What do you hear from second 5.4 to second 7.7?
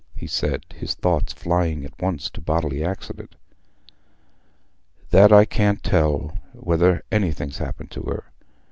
can't tell, whether anything's